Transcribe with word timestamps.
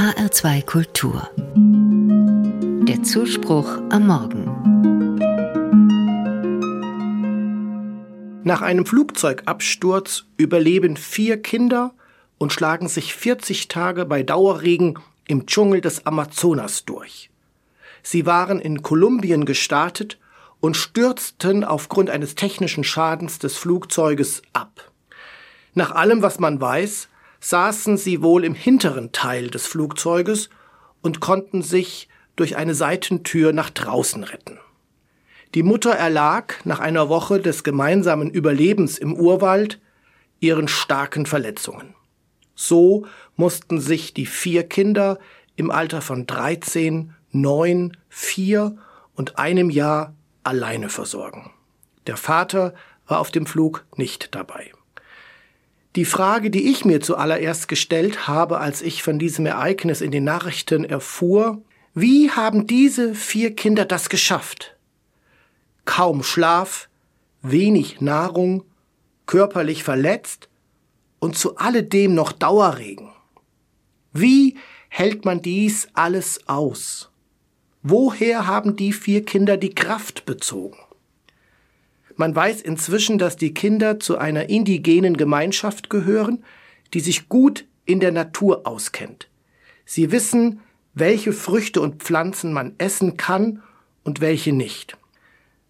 HR2 0.00 0.64
Kultur. 0.64 1.28
Der 2.88 3.02
Zuspruch 3.02 3.82
am 3.90 4.06
Morgen. 4.06 4.46
Nach 8.42 8.62
einem 8.62 8.86
Flugzeugabsturz 8.86 10.24
überleben 10.38 10.96
vier 10.96 11.42
Kinder 11.42 11.92
und 12.38 12.50
schlagen 12.50 12.88
sich 12.88 13.12
40 13.14 13.68
Tage 13.68 14.06
bei 14.06 14.22
Dauerregen 14.22 14.98
im 15.28 15.44
Dschungel 15.44 15.82
des 15.82 16.06
Amazonas 16.06 16.86
durch. 16.86 17.28
Sie 18.02 18.24
waren 18.24 18.58
in 18.58 18.80
Kolumbien 18.80 19.44
gestartet 19.44 20.18
und 20.60 20.78
stürzten 20.78 21.62
aufgrund 21.62 22.08
eines 22.08 22.36
technischen 22.36 22.84
Schadens 22.84 23.38
des 23.38 23.58
Flugzeuges 23.58 24.40
ab. 24.54 24.90
Nach 25.74 25.90
allem, 25.90 26.22
was 26.22 26.40
man 26.40 26.58
weiß, 26.58 27.09
saßen 27.40 27.96
sie 27.96 28.22
wohl 28.22 28.44
im 28.44 28.54
hinteren 28.54 29.12
Teil 29.12 29.48
des 29.48 29.66
Flugzeuges 29.66 30.50
und 31.02 31.20
konnten 31.20 31.62
sich 31.62 32.08
durch 32.36 32.56
eine 32.56 32.74
Seitentür 32.74 33.52
nach 33.52 33.70
draußen 33.70 34.24
retten. 34.24 34.58
Die 35.54 35.62
Mutter 35.62 35.90
erlag 35.90 36.64
nach 36.64 36.78
einer 36.78 37.08
Woche 37.08 37.40
des 37.40 37.64
gemeinsamen 37.64 38.30
Überlebens 38.30 38.98
im 38.98 39.14
Urwald 39.14 39.80
ihren 40.38 40.68
starken 40.68 41.26
Verletzungen. 41.26 41.94
So 42.54 43.06
mussten 43.36 43.80
sich 43.80 44.14
die 44.14 44.26
vier 44.26 44.62
Kinder 44.62 45.18
im 45.56 45.70
Alter 45.70 46.02
von 46.02 46.26
13, 46.26 47.14
9, 47.32 47.96
4 48.08 48.76
und 49.14 49.38
einem 49.38 49.70
Jahr 49.70 50.14
alleine 50.44 50.88
versorgen. 50.88 51.50
Der 52.06 52.16
Vater 52.16 52.74
war 53.06 53.20
auf 53.20 53.30
dem 53.30 53.46
Flug 53.46 53.84
nicht 53.96 54.34
dabei. 54.34 54.72
Die 55.96 56.04
Frage, 56.04 56.50
die 56.50 56.70
ich 56.70 56.84
mir 56.84 57.00
zuallererst 57.00 57.66
gestellt 57.66 58.28
habe, 58.28 58.58
als 58.58 58.80
ich 58.80 59.02
von 59.02 59.18
diesem 59.18 59.46
Ereignis 59.46 60.00
in 60.00 60.12
den 60.12 60.22
Nachrichten 60.22 60.84
erfuhr, 60.84 61.62
wie 61.94 62.30
haben 62.30 62.68
diese 62.68 63.14
vier 63.14 63.56
Kinder 63.56 63.84
das 63.84 64.08
geschafft? 64.08 64.76
Kaum 65.84 66.22
Schlaf, 66.22 66.88
wenig 67.42 68.00
Nahrung, 68.00 68.62
körperlich 69.26 69.82
verletzt 69.82 70.48
und 71.18 71.36
zu 71.36 71.56
alledem 71.56 72.14
noch 72.14 72.30
Dauerregen. 72.30 73.10
Wie 74.12 74.56
hält 74.88 75.24
man 75.24 75.42
dies 75.42 75.88
alles 75.94 76.48
aus? 76.48 77.10
Woher 77.82 78.46
haben 78.46 78.76
die 78.76 78.92
vier 78.92 79.24
Kinder 79.24 79.56
die 79.56 79.74
Kraft 79.74 80.24
bezogen? 80.24 80.78
Man 82.20 82.36
weiß 82.36 82.60
inzwischen, 82.60 83.16
dass 83.16 83.36
die 83.36 83.54
Kinder 83.54 83.98
zu 83.98 84.18
einer 84.18 84.50
indigenen 84.50 85.16
Gemeinschaft 85.16 85.88
gehören, 85.88 86.44
die 86.92 87.00
sich 87.00 87.30
gut 87.30 87.64
in 87.86 87.98
der 87.98 88.12
Natur 88.12 88.66
auskennt. 88.66 89.30
Sie 89.86 90.12
wissen, 90.12 90.60
welche 90.92 91.32
Früchte 91.32 91.80
und 91.80 92.02
Pflanzen 92.02 92.52
man 92.52 92.74
essen 92.76 93.16
kann 93.16 93.62
und 94.04 94.20
welche 94.20 94.52
nicht. 94.52 94.98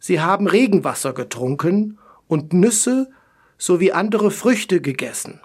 Sie 0.00 0.20
haben 0.20 0.48
Regenwasser 0.48 1.12
getrunken 1.12 2.00
und 2.26 2.52
Nüsse 2.52 3.12
sowie 3.56 3.92
andere 3.92 4.32
Früchte 4.32 4.80
gegessen. 4.80 5.40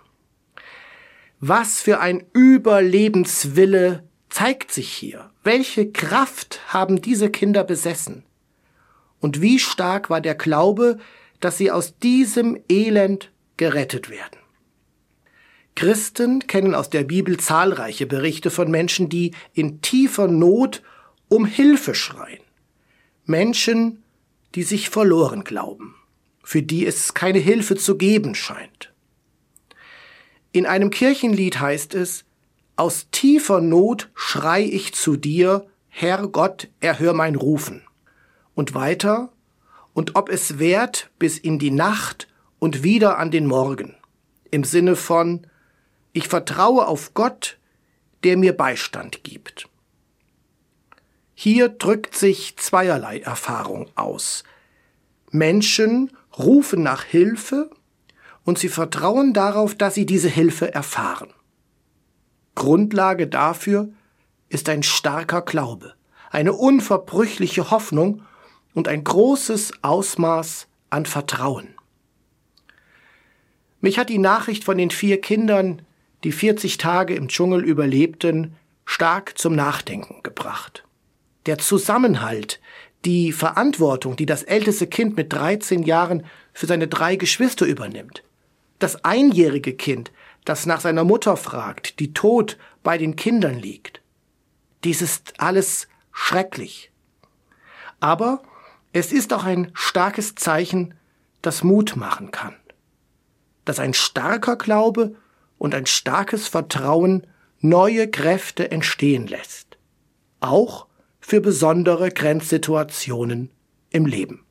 Was 1.39 1.81
für 1.81 2.00
ein 2.00 2.23
Überlebenswille 2.33 4.09
zeigt 4.30 4.72
sich 4.72 4.89
hier? 4.92 5.30
Welche 5.44 5.92
Kraft 5.92 6.61
haben 6.70 7.00
diese 7.00 7.30
Kinder 7.30 7.64
besessen? 7.64 8.23
Und 9.19 9.41
wie 9.41 9.59
stark 9.59 10.09
war 10.09 10.21
der 10.21 10.35
Glaube, 10.35 10.99
dass 11.39 11.58
sie 11.58 11.71
aus 11.71 11.97
diesem 11.99 12.59
Elend 12.69 13.31
gerettet 13.58 14.09
werden. 14.09 14.39
Christen 15.75 16.47
kennen 16.47 16.73
aus 16.73 16.89
der 16.89 17.03
Bibel 17.03 17.38
zahlreiche 17.38 18.05
Berichte 18.05 18.49
von 18.49 18.71
Menschen, 18.71 19.09
die 19.09 19.31
in 19.53 19.81
tiefer 19.81 20.27
Not 20.27 20.81
um 21.27 21.45
Hilfe 21.45 21.93
schreien. 21.95 22.41
Menschen, 23.25 24.03
die 24.55 24.63
sich 24.63 24.89
verloren 24.89 25.43
glauben, 25.43 25.95
für 26.43 26.61
die 26.61 26.86
es 26.86 27.14
keine 27.14 27.39
Hilfe 27.39 27.76
zu 27.76 27.97
geben 27.97 28.36
scheint. 28.36 28.93
In 30.53 30.65
einem 30.65 30.89
Kirchenlied 30.89 31.59
heißt 31.59 31.93
es, 31.95 32.23
aus 32.77 33.08
tiefer 33.11 33.59
Not 33.59 34.09
schrei 34.15 34.64
ich 34.64 34.93
zu 34.93 35.17
dir, 35.17 35.67
Herr 35.89 36.27
Gott, 36.27 36.70
erhör 36.80 37.14
mein 37.14 37.36
Rufen. 37.36 37.82
Und 38.55 38.73
weiter, 38.73 39.32
und 39.93 40.16
ob 40.16 40.30
es 40.30 40.60
währt 40.60 41.10
bis 41.20 41.38
in 41.38 41.60
die 41.60 41.71
Nacht 41.71 42.27
und 42.60 42.83
wieder 42.83 43.17
an 43.17 43.32
den 43.32 43.45
Morgen. 43.45 43.95
Im 44.52 44.64
Sinne 44.64 44.95
von, 44.95 45.48
ich 46.14 46.27
vertraue 46.27 46.88
auf 46.88 47.14
Gott, 47.14 47.58
der 48.23 48.38
mir 48.38 48.54
Beistand 48.54 49.23
gibt. 49.23 49.70
Hier 51.33 51.70
drückt 51.70 52.15
sich 52.15 52.58
zweierlei 52.58 53.20
Erfahrung 53.20 53.89
aus. 53.95 54.44
Menschen 55.32 56.11
rufen 56.38 56.82
nach 56.82 57.04
Hilfe 57.04 57.70
und 58.44 58.58
sie 58.58 58.70
vertrauen 58.70 59.33
darauf, 59.33 59.76
dass 59.76 59.95
sie 59.95 60.05
diese 60.05 60.30
Hilfe 60.30 60.73
erfahren. 60.73 61.33
Grundlage 62.55 63.27
dafür 63.27 63.89
ist 64.48 64.70
ein 64.70 64.83
starker 64.83 65.42
Glaube, 65.42 65.94
eine 66.32 66.54
unverbrüchliche 66.54 67.70
Hoffnung 67.71 68.23
und 68.75 68.87
ein 68.87 69.03
großes 69.03 69.71
Ausmaß 69.81 70.67
an 70.91 71.08
Vertrauen. 71.08 71.69
Mich 73.81 73.97
hat 73.97 74.09
die 74.09 74.19
Nachricht 74.19 74.63
von 74.63 74.77
den 74.77 74.91
vier 74.91 75.19
Kindern, 75.19 75.81
die 76.23 76.31
40 76.31 76.77
Tage 76.77 77.15
im 77.15 77.27
Dschungel 77.27 77.64
überlebten, 77.64 78.55
stark 78.85 79.37
zum 79.37 79.55
Nachdenken 79.55 80.21
gebracht. 80.21 80.83
Der 81.47 81.58
Zusammenhalt, 81.58 82.59
die 83.05 83.31
Verantwortung, 83.31 84.15
die 84.15 84.25
das 84.25 84.43
älteste 84.43 84.87
Kind 84.87 85.15
mit 85.15 85.31
13 85.31 85.83
Jahren 85.83 86.25
für 86.53 86.65
seine 86.65 86.87
drei 86.87 87.15
Geschwister 87.15 87.65
übernimmt, 87.65 88.23
das 88.80 89.03
einjährige 89.05 89.73
Kind, 89.73 90.11
das 90.43 90.65
nach 90.65 90.81
seiner 90.81 91.03
Mutter 91.03 91.37
fragt, 91.37 91.99
die 91.99 92.14
tot 92.14 92.58
bei 92.83 92.97
den 92.97 93.15
Kindern 93.15 93.59
liegt. 93.59 94.02
Dies 94.83 95.02
ist 95.02 95.39
alles 95.39 95.87
schrecklich. 96.11 96.91
Aber 97.99 98.43
es 98.95 99.11
ist 99.11 99.33
auch 99.33 99.44
ein 99.44 99.72
starkes 99.73 100.36
Zeichen, 100.36 100.94
das 101.42 101.66
Mut 101.66 101.98
machen 101.98 102.32
kann. 102.32 102.56
Dass 103.66 103.78
ein 103.78 103.94
starker 103.94 104.56
Glaube 104.56 105.16
und 105.58 105.76
ein 105.76 105.86
starkes 105.86 106.48
Vertrauen 106.48 107.28
neue 107.60 108.10
Kräfte 108.10 108.72
entstehen 108.72 109.28
lässt. 109.28 109.78
Auch 110.39 110.88
für 111.20 111.42
besondere 111.42 112.10
Grenzsituationen 112.10 113.52
im 113.89 114.06
Leben. 114.06 114.45